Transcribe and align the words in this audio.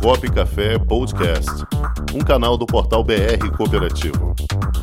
Comunicop 0.00 0.30
Café 0.30 0.78
Podcast, 0.78 1.50
um 2.14 2.20
canal 2.20 2.56
do 2.56 2.66
portal 2.66 3.02
BR 3.02 3.50
Cooperativo. 3.56 4.34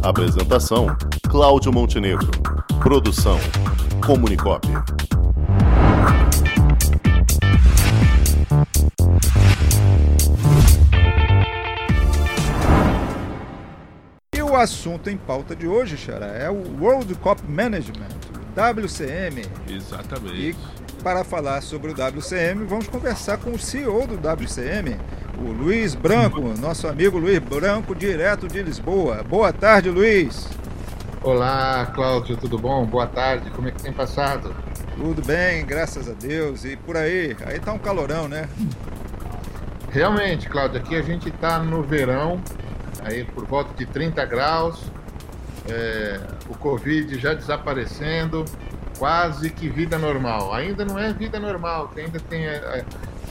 Apresentação: 0.02 0.88
Cláudio 1.30 1.72
Montenegro. 1.72 2.30
Produção: 2.82 3.38
Comunicop. 4.06 4.68
E 14.36 14.42
o 14.42 14.56
assunto 14.56 15.10
em 15.10 15.18
pauta 15.18 15.56
de 15.56 15.68
hoje, 15.68 15.96
Xará, 15.96 16.28
é 16.28 16.50
o 16.50 16.82
World 16.82 17.14
Cup 17.16 17.40
Management, 17.48 18.10
WCM. 18.56 19.44
Exatamente. 19.70 20.36
E 20.36 20.56
para 21.04 21.26
falar 21.26 21.62
sobre 21.62 21.92
o 21.92 21.94
WCM, 21.94 22.64
vamos 22.64 22.88
conversar 22.88 23.38
com 23.38 23.52
o 23.52 23.60
CEO 23.60 24.08
do 24.08 24.16
WCM, 24.16 24.98
o 25.38 25.52
Luiz 25.52 25.94
Branco, 25.96 26.40
nosso 26.58 26.88
amigo 26.88 27.18
Luiz 27.18 27.40
Branco, 27.40 27.94
direto 27.94 28.48
de 28.48 28.64
Lisboa. 28.64 29.22
Boa 29.22 29.52
tarde, 29.52 29.90
Luiz. 29.90 30.48
Olá, 31.22 31.92
Cláudio, 31.94 32.38
tudo 32.38 32.58
bom? 32.58 32.86
Boa 32.86 33.06
tarde, 33.06 33.50
como 33.52 33.68
é 33.68 33.72
que 33.72 33.84
tem 33.84 33.92
passado? 33.92 34.56
Tudo 34.96 35.22
bem, 35.22 35.66
graças 35.66 36.08
a 36.08 36.14
Deus. 36.14 36.64
E 36.64 36.78
por 36.78 36.96
aí? 36.96 37.36
Aí 37.46 37.60
tá 37.60 37.74
um 37.74 37.80
calorão, 37.80 38.30
né? 38.30 38.48
Realmente, 39.90 40.48
Cláudio, 40.48 40.80
aqui 40.80 40.96
a 40.96 41.02
gente 41.02 41.28
está 41.28 41.60
no 41.60 41.84
verão, 41.84 42.42
aí 43.04 43.26
por 43.26 43.46
volta 43.46 43.74
de 43.74 43.86
30 43.86 44.26
graus, 44.26 44.90
é, 45.68 46.22
o 46.48 46.58
Covid 46.58 47.20
já 47.20 47.34
desaparecendo, 47.34 48.46
quase 48.98 49.50
que 49.50 49.70
vida 49.70 49.98
normal. 49.98 50.54
Ainda 50.54 50.86
não 50.86 50.98
é 50.98 51.12
vida 51.14 51.40
normal, 51.40 51.92
ainda 51.96 52.20
tem 52.20 52.48
a, 52.48 52.84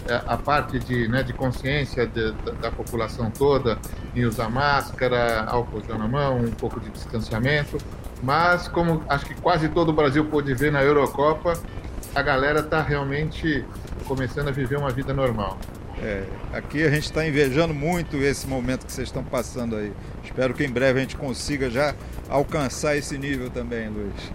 a, 0.08 0.34
a 0.34 0.36
parte 0.36 0.78
de, 0.78 1.08
né, 1.08 1.22
de 1.22 1.32
consciência 1.32 2.06
de, 2.06 2.32
da, 2.32 2.52
da, 2.52 2.70
população 2.70 3.30
toda 3.30 3.78
em 4.14 4.24
usar 4.24 4.48
máscara, 4.48 5.44
álcool 5.44 5.82
na 5.88 6.08
mão, 6.08 6.38
um 6.38 6.50
pouco 6.50 6.80
de 6.80 6.90
distanciamento. 6.90 7.78
Mas, 8.22 8.68
como 8.68 9.02
acho 9.08 9.26
que 9.26 9.34
quase 9.34 9.68
todo 9.68 9.88
o 9.88 9.92
Brasil 9.92 10.24
pôde 10.26 10.54
ver 10.54 10.70
na 10.70 10.82
Eurocopa, 10.82 11.54
a 12.14 12.22
galera 12.22 12.60
está 12.60 12.80
realmente 12.82 13.64
começando 14.06 14.48
a 14.48 14.52
viver 14.52 14.76
uma 14.76 14.90
vida 14.90 15.12
normal. 15.12 15.58
É, 16.02 16.24
aqui 16.52 16.82
a 16.82 16.90
gente 16.90 17.04
está 17.04 17.26
invejando 17.26 17.72
muito 17.72 18.16
esse 18.16 18.46
momento 18.46 18.86
que 18.86 18.92
vocês 18.92 19.08
estão 19.08 19.22
passando 19.22 19.76
aí. 19.76 19.92
Espero 20.24 20.52
que 20.54 20.64
em 20.64 20.70
breve 20.70 20.98
a 20.98 21.02
gente 21.02 21.16
consiga 21.16 21.70
já 21.70 21.94
alcançar 22.28 22.96
esse 22.96 23.16
nível 23.16 23.50
também, 23.50 23.88
Luiz. 23.88 24.32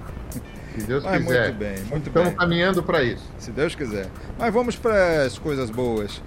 Se 0.77 0.85
Deus 0.85 1.03
Mas 1.03 1.23
quiser. 1.23 1.47
Muito 1.47 1.57
bem, 1.57 1.83
muito 1.89 2.07
Estamos 2.07 2.29
bem. 2.29 2.37
caminhando 2.37 2.83
para 2.83 3.01
isso. 3.03 3.27
Se 3.39 3.51
Deus 3.51 3.73
quiser. 3.73 4.07
Mas 4.37 4.53
vamos 4.53 4.75
para 4.75 5.23
as 5.23 5.39
coisas 5.39 5.71
boas. 5.71 6.21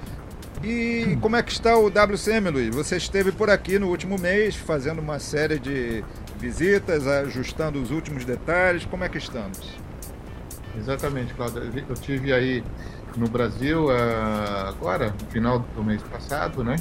E 0.65 1.17
como 1.21 1.37
é 1.37 1.43
que 1.43 1.53
está 1.53 1.77
o 1.77 1.87
WCM, 1.87 2.51
Luiz? 2.51 2.75
Você 2.75 2.97
esteve 2.97 3.31
por 3.31 3.49
aqui 3.49 3.79
no 3.79 3.89
último 3.89 4.19
mês 4.19 4.57
fazendo 4.57 4.99
uma 4.99 5.21
série 5.21 5.59
de 5.59 6.05
visitas, 6.39 7.07
ajustando 7.07 7.81
os 7.81 7.93
últimos 7.93 8.25
detalhes. 8.25 8.85
Como 8.85 9.05
é 9.05 9.09
que 9.09 9.19
estamos? 9.19 9.79
Exatamente, 10.77 11.33
Cláudio. 11.35 11.63
Eu 11.89 11.95
tive 11.95 12.33
aí 12.33 12.65
no 13.17 13.29
Brasil 13.29 13.87
agora, 14.69 15.15
no 15.23 15.31
final 15.31 15.61
do 15.77 15.85
mês 15.85 16.03
passado, 16.03 16.65
né? 16.65 16.75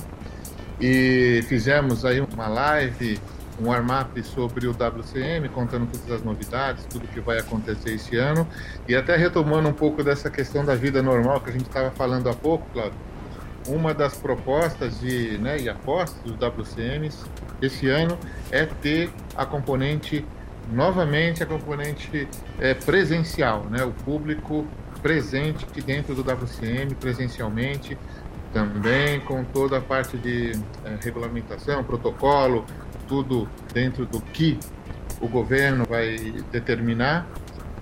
E 0.82 1.44
fizemos 1.48 2.04
aí 2.04 2.20
uma 2.20 2.48
live 2.48 3.20
um 3.62 3.68
warm-up 3.68 4.22
sobre 4.24 4.68
o 4.68 4.72
WCM, 4.72 5.50
contando 5.50 5.88
todas 5.92 6.12
as 6.12 6.24
novidades, 6.24 6.86
tudo 6.86 7.08
que 7.08 7.20
vai 7.20 7.40
acontecer 7.40 7.94
esse 7.94 8.16
ano. 8.16 8.48
E 8.88 8.96
até 8.96 9.16
retomando 9.16 9.68
um 9.68 9.74
pouco 9.74 10.04
dessa 10.04 10.30
questão 10.30 10.64
da 10.64 10.76
vida 10.76 11.02
normal 11.02 11.42
que 11.42 11.50
a 11.50 11.54
gente 11.54 11.68
estava 11.68 11.92
falando 11.92 12.30
há 12.30 12.34
pouco, 12.34 12.66
Claudio. 12.72 12.98
Uma 13.68 13.94
das 13.94 14.16
propostas 14.16 15.00
de, 15.00 15.38
né, 15.38 15.60
e 15.60 15.70
apostas 15.70 16.20
dos 16.24 16.36
WCMs 16.36 17.26
esse 17.62 17.88
ano 17.88 18.18
é 18.50 18.66
ter 18.66 19.12
a 19.36 19.46
componente, 19.46 20.26
novamente, 20.72 21.44
a 21.44 21.46
componente 21.46 22.28
é, 22.58 22.74
presencial, 22.74 23.66
né, 23.70 23.84
o 23.84 23.92
público 23.92 24.66
presente 25.02 25.66
dentro 25.82 26.16
do 26.16 26.22
WCM, 26.22 26.96
presencialmente, 26.96 27.98
também 28.54 29.20
com 29.22 29.44
toda 29.44 29.78
a 29.78 29.82
parte 29.82 30.18
de 30.18 30.52
é, 30.84 30.98
regulamentação, 31.02 31.84
protocolo, 31.84 32.66
tudo 33.10 33.50
dentro 33.74 34.06
do 34.06 34.22
que 34.22 34.58
o 35.20 35.28
governo 35.28 35.84
vai 35.86 36.16
determinar, 36.52 37.28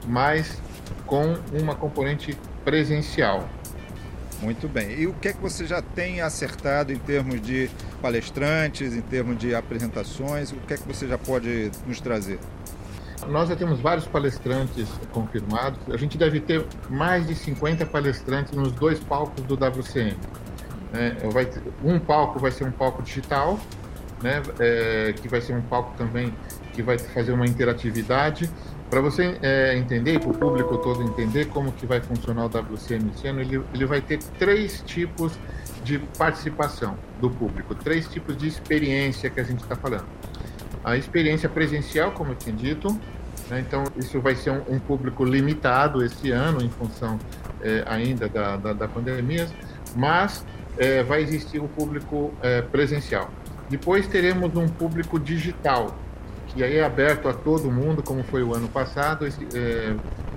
mas 0.07 0.59
com 1.05 1.35
uma 1.51 1.75
componente 1.75 2.35
presencial. 2.63 3.47
Muito 4.41 4.67
bem. 4.67 4.99
E 4.99 5.07
o 5.07 5.13
que 5.13 5.29
é 5.29 5.33
que 5.33 5.41
você 5.41 5.65
já 5.65 5.81
tem 5.81 6.21
acertado 6.21 6.93
em 6.93 6.97
termos 6.97 7.41
de 7.41 7.69
palestrantes, 8.01 8.93
em 8.93 9.01
termos 9.01 9.37
de 9.37 9.53
apresentações? 9.53 10.51
O 10.51 10.55
que 10.57 10.75
é 10.75 10.77
que 10.77 10.87
você 10.87 11.07
já 11.07 11.17
pode 11.17 11.71
nos 11.85 11.99
trazer? 11.99 12.39
Nós 13.27 13.49
já 13.49 13.55
temos 13.55 13.79
vários 13.79 14.05
palestrantes 14.07 14.87
confirmados. 15.11 15.79
A 15.91 15.97
gente 15.97 16.17
deve 16.17 16.39
ter 16.39 16.65
mais 16.87 17.25
de 17.27 17.33
50 17.35 17.85
palestrantes 17.87 18.53
nos 18.53 18.71
dois 18.71 18.99
palcos 18.99 19.43
do 19.43 19.55
WCM. 19.55 20.15
É, 20.93 21.15
um 21.83 21.99
palco 21.99 22.39
vai 22.39 22.51
ser 22.51 22.63
um 22.63 22.71
palco 22.71 23.01
digital, 23.01 23.59
né, 24.21 24.41
é, 24.59 25.13
que 25.13 25.27
vai 25.27 25.41
ser 25.41 25.53
um 25.53 25.61
palco 25.61 25.93
também 25.97 26.33
que 26.73 26.81
vai 26.81 26.97
fazer 26.97 27.31
uma 27.31 27.45
interatividade. 27.45 28.49
Para 28.89 29.01
você 29.01 29.37
é, 29.41 29.75
entender 29.77 30.13
e 30.13 30.19
para 30.19 30.29
o 30.29 30.33
público 30.33 30.77
todo 30.77 31.03
entender 31.03 31.45
como 31.47 31.71
que 31.71 31.85
vai 31.85 31.99
funcionar 31.99 32.45
o 32.45 32.47
WCM 32.47 33.11
esse 33.15 33.27
ano, 33.27 33.41
ele, 33.41 33.61
ele 33.73 33.85
vai 33.85 33.99
ter 33.99 34.19
três 34.39 34.81
tipos 34.85 35.33
de 35.83 35.99
participação 36.17 36.97
do 37.19 37.29
público, 37.29 37.73
três 37.75 38.07
tipos 38.07 38.37
de 38.37 38.47
experiência 38.47 39.29
que 39.29 39.39
a 39.39 39.43
gente 39.43 39.63
está 39.63 39.75
falando. 39.75 40.05
A 40.83 40.95
experiência 40.95 41.49
presencial, 41.49 42.11
como 42.11 42.31
eu 42.31 42.35
tinha 42.35 42.55
dito, 42.55 42.89
né, 43.49 43.59
então 43.59 43.83
isso 43.97 44.19
vai 44.21 44.35
ser 44.35 44.51
um, 44.51 44.61
um, 44.69 44.79
público 44.79 45.23
limitado 45.23 46.03
esse 46.03 46.31
ano 46.31 46.61
em 46.61 46.69
função 46.69 47.17
é, 47.61 47.83
ainda 47.87 48.29
da, 48.29 48.57
da, 48.57 48.73
da, 48.73 48.87
pandemia, 48.87 49.47
mas 49.95 50.45
é, 50.77 51.03
vai 51.03 51.21
existir 51.21 51.59
o 51.59 51.67
público 51.67 52.33
é, 52.41 52.61
presencial. 52.61 53.29
Depois 53.69 54.07
teremos 54.07 54.55
um 54.55 54.67
público 54.67 55.19
digital, 55.19 55.95
que 56.47 56.63
aí 56.63 56.77
é 56.77 56.85
aberto 56.85 57.27
a 57.27 57.33
todo 57.33 57.69
mundo, 57.69 58.01
como 58.01 58.23
foi 58.23 58.41
o 58.43 58.55
ano 58.55 58.67
passado, 58.69 59.25
é, 59.25 59.93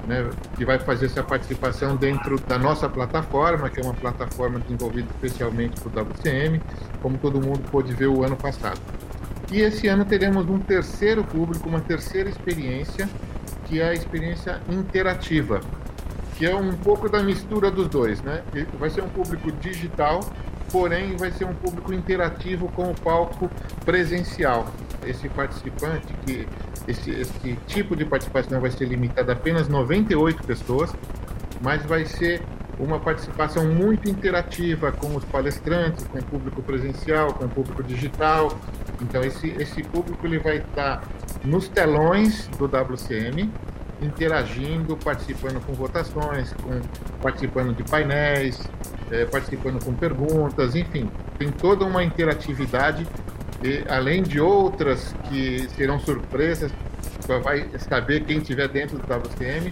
né, 0.07 0.29
que 0.57 0.65
vai 0.65 0.79
fazer 0.79 1.07
essa 1.07 1.23
participação 1.23 1.95
dentro 1.97 2.39
da 2.41 2.59
nossa 2.59 2.89
plataforma, 2.89 3.71
que 3.71 3.81
é 3.81 3.85
uma 3.85 3.95
plataforma 3.95 4.59
desenvolvida 4.59 5.09
especialmente 5.15 5.81
para 5.81 6.03
o 6.03 6.07
WCM, 6.07 6.61
como 7.01 7.19
todo 7.19 7.41
mundo 7.41 7.61
pôde 7.71 7.95
ver 7.95 8.09
o 8.09 8.25
ano 8.25 8.37
passado. 8.37 8.81
E 9.53 9.61
esse 9.61 9.89
ano 9.89 10.05
teremos 10.05 10.49
um 10.49 10.59
terceiro 10.59 11.25
público, 11.25 11.69
uma 11.69 11.81
terceira 11.81 12.29
experiência, 12.29 13.09
que 13.67 13.81
é 13.81 13.89
a 13.89 13.95
experiência 13.95 14.61
interativa, 14.69 15.61
que 16.37 16.47
é 16.47 16.55
um 16.55 16.73
pouco 16.73 17.09
da 17.09 17.23
mistura 17.23 17.71
dos 17.71 17.89
dois, 17.89 18.23
né? 18.23 18.43
Vai 18.79 18.91
ser 18.91 19.03
um 19.03 19.09
público 19.09 19.51
digital 19.53 20.21
porém 20.71 21.17
vai 21.17 21.31
ser 21.33 21.45
um 21.45 21.55
público 21.55 21.93
interativo 21.93 22.69
com 22.73 22.91
o 22.91 22.95
palco 22.95 23.51
presencial. 23.85 24.67
Esse 25.07 25.29
participante, 25.29 26.13
que 26.25 26.47
esse, 26.87 27.11
esse 27.11 27.59
tipo 27.67 27.97
de 27.97 28.05
participação 28.05 28.61
vai 28.61 28.71
ser 28.71 28.87
limitado 28.87 29.31
a 29.31 29.35
apenas 29.35 29.69
98 29.69 30.43
pessoas, 30.45 30.93
mas 31.61 31.85
vai 31.85 32.05
ser 32.05 32.43
uma 32.79 32.99
participação 32.99 33.67
muito 33.67 34.09
interativa 34.09 34.91
com 34.91 35.15
os 35.15 35.25
palestrantes, 35.25 36.07
com 36.07 36.19
o 36.19 36.25
público 36.25 36.63
presencial, 36.63 37.35
com 37.35 37.45
o 37.45 37.49
público 37.49 37.83
digital. 37.83 38.59
Então 39.01 39.23
esse, 39.23 39.49
esse 39.59 39.83
público 39.83 40.27
ele 40.27 40.39
vai 40.39 40.59
estar 40.59 41.03
nos 41.45 41.69
telões 41.69 42.49
do 42.59 42.65
WCM, 42.65 43.51
interagindo, 44.01 44.97
participando 44.97 45.65
com 45.65 45.75
votações, 45.75 46.53
com, 46.55 46.81
participando 47.21 47.77
de 47.77 47.83
painéis, 47.85 48.59
é, 49.11 49.25
participando 49.25 49.83
com 49.85 49.93
perguntas, 49.95 50.75
enfim, 50.75 51.11
tem 51.39 51.51
toda 51.51 51.85
uma 51.85 52.03
interatividade, 52.03 53.07
e, 53.63 53.85
além 53.89 54.23
de 54.23 54.41
outras 54.41 55.15
que 55.29 55.69
serão 55.77 55.99
surpresas, 55.99 56.73
vai 57.43 57.69
saber 57.79 58.25
quem 58.25 58.39
estiver 58.39 58.69
dentro 58.69 58.99
do 58.99 59.05
WCM, 59.05 59.71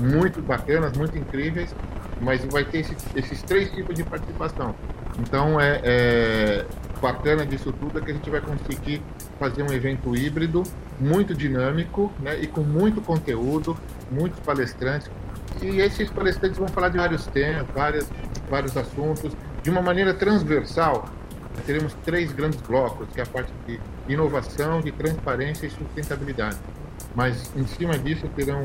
muito 0.00 0.42
bacanas, 0.42 0.96
muito 0.96 1.16
incríveis, 1.16 1.74
mas 2.20 2.44
vai 2.46 2.64
ter 2.64 2.78
esse, 2.78 2.96
esses 3.14 3.42
três 3.42 3.70
tipos 3.70 3.94
de 3.94 4.02
participação. 4.02 4.74
Então 5.18 5.60
é, 5.60 5.80
é 5.84 6.66
bacana 7.00 7.46
disso 7.46 7.72
tudo 7.72 7.98
é 7.98 8.02
que 8.02 8.10
a 8.10 8.14
gente 8.14 8.28
vai 8.30 8.40
conseguir 8.40 9.02
fazer 9.38 9.62
um 9.62 9.72
evento 9.72 10.16
híbrido, 10.16 10.62
muito 10.98 11.34
dinâmico 11.34 12.12
né, 12.20 12.38
e 12.40 12.46
com 12.46 12.62
muito 12.62 13.00
conteúdo, 13.00 13.76
muitos 14.10 14.40
palestrantes. 14.40 15.10
E 15.62 15.80
esses 15.80 16.10
palestrantes 16.10 16.58
vão 16.58 16.68
falar 16.68 16.90
de 16.90 16.98
vários 16.98 17.26
temas, 17.26 17.66
várias, 17.74 18.10
vários 18.48 18.76
assuntos, 18.76 19.32
de 19.62 19.70
uma 19.70 19.82
maneira 19.82 20.14
transversal. 20.14 21.08
Teremos 21.64 21.94
três 22.04 22.30
grandes 22.32 22.60
blocos, 22.60 23.08
que 23.12 23.20
é 23.20 23.22
a 23.22 23.26
parte 23.26 23.52
de 23.66 23.80
inovação, 24.08 24.80
de 24.80 24.92
transparência 24.92 25.66
e 25.66 25.70
sustentabilidade. 25.70 26.58
Mas 27.14 27.50
em 27.56 27.66
cima 27.66 27.98
disso 27.98 28.28
terão 28.36 28.64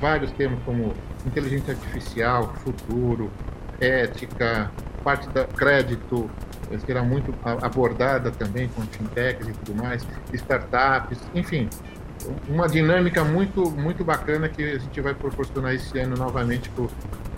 vários 0.00 0.32
temas 0.32 0.58
como 0.64 0.94
inteligência 1.26 1.74
artificial, 1.74 2.54
futuro, 2.64 3.30
ética, 3.78 4.70
parte 5.04 5.28
da 5.28 5.44
crédito, 5.44 6.30
será 6.86 7.02
muito 7.02 7.34
abordada 7.44 8.30
também 8.30 8.68
com 8.68 8.82
fintechs 8.82 9.48
e 9.48 9.52
tudo 9.52 9.82
mais, 9.82 10.06
startups, 10.32 11.18
enfim, 11.34 11.68
uma 12.48 12.68
dinâmica 12.68 13.24
muito, 13.24 13.70
muito 13.70 14.04
bacana 14.04 14.48
que 14.48 14.62
a 14.62 14.78
gente 14.78 15.00
vai 15.00 15.14
proporcionar 15.14 15.74
esse 15.74 15.98
ano 15.98 16.16
novamente 16.16 16.70
para 16.70 16.84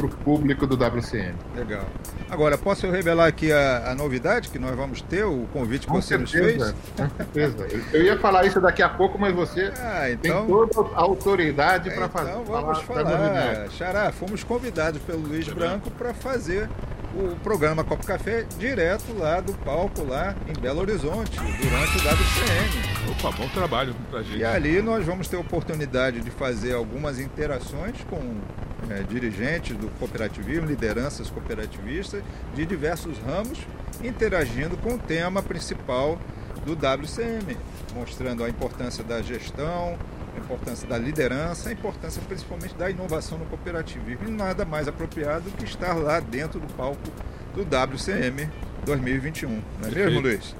o 0.00 0.08
público 0.08 0.66
do 0.66 0.74
WCM. 0.74 1.34
Legal. 1.54 1.84
Agora, 2.30 2.56
posso 2.56 2.90
revelar 2.90 3.26
aqui 3.26 3.52
a, 3.52 3.90
a 3.90 3.94
novidade 3.94 4.48
que 4.48 4.58
nós 4.58 4.74
vamos 4.74 5.02
ter, 5.02 5.24
o 5.24 5.46
convite 5.52 5.86
que 5.86 5.92
com 5.92 6.00
você 6.00 6.18
certeza, 6.18 6.72
nos 6.72 6.74
fez? 6.74 6.74
Com 6.96 7.16
certeza. 7.16 7.68
Eu 7.92 8.02
ia 8.02 8.18
falar 8.18 8.44
isso 8.46 8.60
daqui 8.60 8.82
a 8.82 8.88
pouco, 8.88 9.18
mas 9.18 9.34
você 9.34 9.72
ah, 9.78 10.10
então, 10.10 10.46
tem 10.46 10.68
toda 10.68 10.96
a 10.96 11.00
autoridade 11.00 11.90
para 11.90 12.08
fazer. 12.08 12.30
Então 12.30 12.44
vamos 12.44 12.80
falar. 12.82 13.04
falar. 13.04 13.70
Xará, 13.70 14.12
fomos 14.12 14.42
convidados 14.42 15.00
pelo 15.02 15.20
Luiz 15.20 15.48
Branco 15.48 15.90
para 15.90 16.14
fazer 16.14 16.68
o 17.14 17.36
programa 17.42 17.84
Copo 17.84 18.06
Café 18.06 18.46
direto 18.58 19.12
lá 19.16 19.40
do 19.40 19.52
palco 19.52 20.02
lá 20.04 20.34
em 20.48 20.58
Belo 20.58 20.80
Horizonte, 20.80 21.38
durante 21.38 21.96
o 21.96 22.00
WCN. 22.00 23.10
Opa, 23.10 23.36
bom 23.36 23.48
trabalho 23.48 23.94
pra 24.10 24.22
gente. 24.22 24.38
E 24.38 24.44
ali 24.44 24.80
nós 24.80 25.04
vamos 25.04 25.28
ter 25.28 25.36
oportunidade 25.36 26.20
de 26.20 26.30
fazer 26.30 26.74
algumas 26.74 27.20
interações 27.20 27.96
com 28.08 28.40
é, 28.90 29.02
dirigentes 29.02 29.76
do 29.76 29.88
cooperativismo, 29.98 30.66
lideranças 30.66 31.30
cooperativistas 31.30 32.22
de 32.54 32.66
diversos 32.66 33.18
ramos, 33.18 33.58
interagindo 34.02 34.76
com 34.76 34.94
o 34.94 34.98
tema 34.98 35.42
principal 35.42 36.18
do 36.64 36.72
WCM, 36.72 37.56
mostrando 37.94 38.44
a 38.44 38.48
importância 38.48 39.02
da 39.02 39.20
gestão, 39.20 39.98
a 40.34 40.38
importância 40.38 40.88
da 40.88 40.96
liderança, 40.96 41.68
a 41.68 41.72
importância 41.72 42.22
principalmente 42.26 42.74
da 42.74 42.90
inovação 42.90 43.38
no 43.38 43.44
cooperativismo. 43.46 44.28
E 44.28 44.30
nada 44.30 44.64
mais 44.64 44.88
apropriado 44.88 45.50
que 45.52 45.64
estar 45.64 45.94
lá 45.94 46.20
dentro 46.20 46.60
do 46.60 46.72
palco 46.74 47.10
do 47.54 47.62
WCM 47.62 48.48
2021. 48.84 49.62
Não 49.80 49.88
é 49.88 49.90
mesmo, 49.90 50.20
Luiz? 50.20 50.56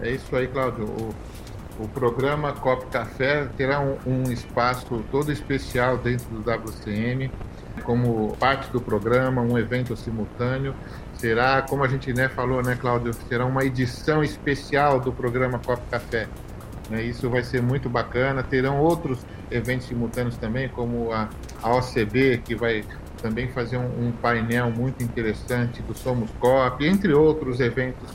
É 0.00 0.10
isso 0.12 0.34
aí, 0.34 0.46
Cláudio. 0.46 0.84
O, 0.84 1.14
o 1.78 1.88
programa 1.88 2.52
Cop 2.52 2.86
Café 2.86 3.48
terá 3.56 3.80
um, 3.80 3.96
um 4.06 4.22
espaço 4.32 5.04
todo 5.10 5.30
especial 5.32 5.96
dentro 5.98 6.26
do 6.28 6.40
WCM, 6.40 7.30
como 7.84 8.36
parte 8.38 8.70
do 8.70 8.80
programa, 8.80 9.42
um 9.42 9.56
evento 9.56 9.96
simultâneo. 9.96 10.74
Será, 11.14 11.62
como 11.62 11.84
a 11.84 11.88
gente 11.88 12.12
né, 12.12 12.28
falou, 12.28 12.62
né, 12.62 12.76
Cláudio, 12.80 13.12
será 13.28 13.44
uma 13.44 13.64
edição 13.64 14.22
especial 14.22 15.00
do 15.00 15.12
programa 15.12 15.58
Cop 15.58 15.80
Café 15.90 16.28
né? 16.88 17.02
Isso 17.02 17.28
vai 17.28 17.42
ser 17.42 17.62
muito 17.62 17.88
bacana. 17.88 18.42
Terão 18.42 18.80
outros 18.80 19.18
eventos 19.50 19.86
simultâneos 19.86 20.36
também, 20.36 20.68
como 20.68 21.12
a, 21.12 21.28
a 21.62 21.76
OCB, 21.76 22.38
que 22.44 22.54
vai 22.54 22.84
também 23.20 23.48
fazer 23.48 23.76
um, 23.76 24.08
um, 24.08 24.12
painel 24.12 24.70
muito 24.70 25.02
interessante 25.02 25.82
do 25.82 25.96
Somos 25.96 26.30
Cop, 26.38 26.84
entre 26.84 27.12
outros 27.12 27.60
eventos 27.60 28.08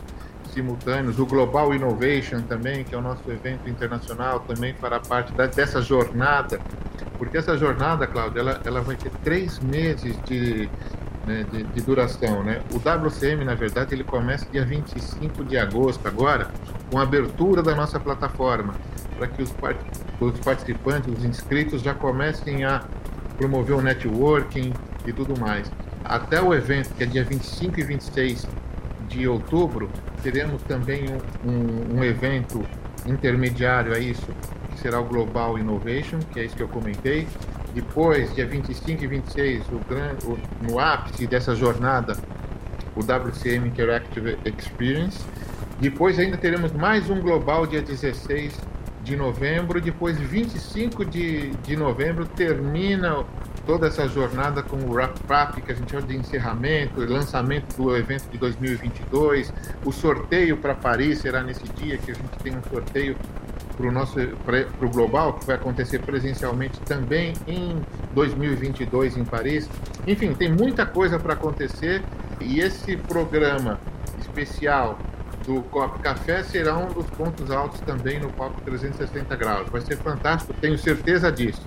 simultâneos. 0.53 1.19
O 1.19 1.25
Global 1.25 1.73
Innovation 1.73 2.41
também, 2.41 2.83
que 2.83 2.95
é 2.95 2.97
o 2.97 3.01
nosso 3.01 3.29
evento 3.29 3.69
internacional, 3.69 4.39
também 4.41 4.73
fará 4.73 4.99
parte 4.99 5.33
da, 5.33 5.47
dessa 5.47 5.81
jornada, 5.81 6.59
porque 7.17 7.37
essa 7.37 7.57
jornada, 7.57 8.07
Cláudia, 8.07 8.39
ela, 8.39 8.61
ela 8.63 8.81
vai 8.81 8.95
ter 8.95 9.11
três 9.23 9.59
meses 9.59 10.15
de, 10.25 10.69
né, 11.25 11.45
de, 11.51 11.63
de, 11.63 11.81
duração. 11.81 12.43
Né? 12.43 12.61
O 12.71 12.77
WCM, 12.77 13.43
na 13.45 13.55
verdade, 13.55 13.93
ele 13.93 14.03
começa 14.03 14.45
dia 14.51 14.65
25 14.65 15.43
de 15.43 15.57
agosto 15.57 16.07
agora, 16.07 16.49
com 16.91 16.99
a 16.99 17.03
abertura 17.03 17.61
da 17.63 17.75
nossa 17.75 17.99
plataforma, 17.99 18.75
para 19.17 19.27
que 19.27 19.41
os, 19.41 19.51
part 19.51 19.79
os 20.19 20.39
participantes, 20.39 21.13
os 21.17 21.25
inscritos 21.25 21.81
já 21.81 21.93
comecem 21.93 22.63
a 22.63 22.83
promover 23.37 23.75
o 23.75 23.81
networking 23.81 24.73
e 25.05 25.13
tudo 25.13 25.39
mais. 25.39 25.71
Até 26.03 26.41
o 26.41 26.53
evento, 26.53 26.93
que 26.95 27.03
é 27.03 27.05
dia 27.05 27.23
25 27.23 27.79
e 27.79 27.83
26 27.83 28.47
de 29.07 29.27
outubro, 29.27 29.89
teremos 30.23 30.61
também 30.63 31.05
um, 31.09 31.51
um, 31.51 31.99
um 31.99 32.03
evento 32.03 32.65
intermediário 33.05 33.93
a 33.93 33.99
isso, 33.99 34.27
que 34.71 34.79
será 34.79 34.99
o 34.99 35.03
Global 35.03 35.59
Innovation, 35.59 36.19
que 36.31 36.39
é 36.39 36.45
isso 36.45 36.55
que 36.55 36.63
eu 36.63 36.69
comentei, 36.69 37.27
depois, 37.73 38.33
dia 38.35 38.45
25 38.45 39.03
e 39.03 39.07
26, 39.07 39.63
o, 39.69 39.75
o, 40.29 40.39
no 40.61 40.79
ápice 40.79 41.25
dessa 41.25 41.55
jornada, 41.55 42.15
o 42.95 42.99
WCM 42.99 43.67
Interactive 43.67 44.37
Experience. 44.45 45.19
Depois 45.79 46.19
ainda 46.19 46.37
teremos 46.37 46.71
mais 46.71 47.09
um 47.09 47.19
global 47.19 47.65
dia 47.65 47.81
16 47.81 48.53
de 49.03 49.15
novembro. 49.15 49.81
Depois, 49.81 50.19
25 50.19 51.03
de, 51.03 51.49
de 51.49 51.75
novembro, 51.75 52.27
termina 52.27 53.25
toda 53.65 53.87
essa 53.87 54.07
jornada 54.07 54.61
com 54.61 54.77
o 54.77 54.93
wrap-up, 54.93 55.61
que 55.61 55.71
a 55.71 55.75
gente 55.75 55.91
chama 55.91 56.07
de 56.07 56.17
encerramento, 56.17 56.99
lançamento 57.01 57.75
do 57.75 57.95
evento 57.95 58.29
de 58.29 58.37
2022. 58.37 59.53
O 59.85 59.91
sorteio 59.91 60.57
para 60.57 60.73
Paris 60.73 61.19
será 61.19 61.41
nesse 61.41 61.63
dia 61.73 61.97
que 61.97 62.11
a 62.11 62.13
gente 62.13 62.37
tem 62.41 62.55
um 62.55 62.63
sorteio 62.63 63.15
para 63.75 63.87
o 63.87 63.91
nosso 63.91 64.19
para 64.45 64.85
o 64.85 64.89
global 64.89 65.33
que 65.33 65.45
vai 65.45 65.55
acontecer 65.55 65.99
presencialmente 65.99 66.79
também 66.81 67.33
em 67.47 67.81
2022 68.13 69.17
em 69.17 69.25
Paris. 69.25 69.69
Enfim, 70.05 70.33
tem 70.33 70.51
muita 70.51 70.85
coisa 70.85 71.17
para 71.17 71.33
acontecer 71.33 72.03
e 72.39 72.59
esse 72.59 72.97
programa 72.97 73.79
especial 74.19 74.99
do 75.45 75.61
Copo 75.63 75.99
Café 75.99 76.43
será 76.43 76.77
um 76.77 76.87
dos 76.87 77.05
pontos 77.07 77.51
altos 77.51 77.79
também 77.81 78.19
no 78.19 78.31
Copo 78.31 78.61
360 78.61 79.35
graus. 79.35 79.69
Vai 79.69 79.81
ser 79.81 79.97
fantástico, 79.97 80.53
tenho 80.53 80.77
certeza 80.77 81.31
disso. 81.31 81.61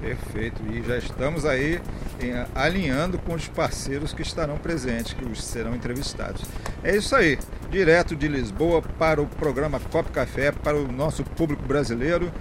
Perfeito. 0.00 0.62
E 0.70 0.82
já 0.82 0.96
estamos 0.96 1.44
aí 1.44 1.80
em, 2.20 2.32
alinhando 2.54 3.18
com 3.18 3.34
os 3.34 3.48
parceiros 3.48 4.12
que 4.12 4.22
estarão 4.22 4.56
presentes, 4.56 5.12
que 5.12 5.40
serão 5.40 5.74
entrevistados. 5.74 6.42
É 6.82 6.96
isso 6.96 7.14
aí. 7.14 7.38
Direto 7.70 8.14
de 8.14 8.28
Lisboa 8.28 8.80
para 8.80 9.20
o 9.20 9.26
programa 9.26 9.80
Cop 9.80 10.10
Café, 10.10 10.52
para 10.52 10.76
o 10.76 10.90
nosso 10.90 11.24
público 11.24 11.62
brasileiro. 11.64 12.32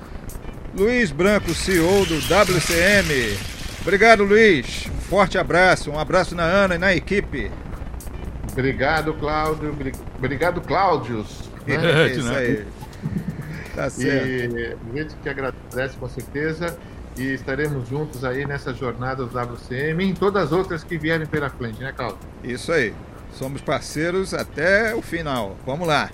Luiz 0.76 1.12
Branco, 1.12 1.54
CEO 1.54 2.06
do 2.06 2.18
WCM. 2.18 3.38
Obrigado, 3.82 4.24
Luiz. 4.24 4.86
Um 4.88 5.02
forte 5.02 5.38
abraço. 5.38 5.90
Um 5.90 6.00
abraço 6.00 6.36
na 6.36 6.44
Ana 6.44 6.76
e 6.76 6.78
na 6.78 6.94
equipe. 6.94 7.52
Obrigado, 8.52 9.14
Cláudio. 9.14 9.76
Obrigado, 10.18 10.62
Cláudios. 10.62 11.50
Né? 11.66 11.76
É 11.76 12.08
isso 12.12 12.30
aí. 12.30 12.66
Tá 13.76 13.90
certo. 13.90 14.28
E 14.28 14.66
a 14.66 14.98
gente 14.98 15.16
que 15.22 15.30
agradece 15.30 15.96
com 15.98 16.10
certeza 16.10 16.78
e 17.18 17.34
estaremos 17.34 17.88
juntos 17.88 18.24
aí 18.24 18.46
nessa 18.46 18.74
jornada 18.74 19.26
do 19.26 19.40
WCM 19.40 20.04
e 20.04 20.10
em 20.10 20.14
todas 20.14 20.46
as 20.46 20.52
outras 20.52 20.84
que 20.84 20.98
vierem 20.98 21.26
pela 21.26 21.50
frente, 21.50 21.80
né, 21.80 21.92
Cláudio? 21.92 22.20
Isso 22.44 22.72
aí. 22.72 22.94
Somos 23.34 23.62
parceiros 23.62 24.34
até 24.34 24.96
o 24.96 25.02
final. 25.02 25.56
Vamos 25.66 25.88
lá. 25.88 26.10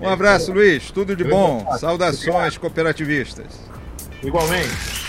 Um 0.00 0.08
abraço, 0.08 0.52
Luiz. 0.52 0.90
Tudo 0.90 1.16
de 1.16 1.24
bom. 1.24 1.66
Saudações 1.78 2.58
cooperativistas. 2.58 3.46
Igualmente. 4.22 5.04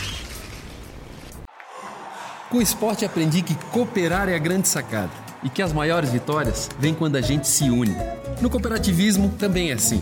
Com 2.50 2.58
o 2.58 2.62
esporte 2.62 3.03
aprendi 3.03 3.41
que 3.41 3.55
cooperar 3.72 4.29
é 4.29 4.36
a 4.36 4.39
grande 4.39 4.67
sacada 4.67 5.12
e 5.44 5.50
que 5.50 5.62
as 5.62 5.74
maiores 5.74 6.12
vitórias 6.12 6.70
vêm 6.79 6.94
quando 6.94 7.15
a 7.15 7.22
gente 7.22 7.48
se 7.48 7.70
une. 7.70 7.96
No 8.41 8.50
cooperativismo 8.50 9.29
também 9.38 9.72
é 9.72 9.74
assim. 9.74 10.01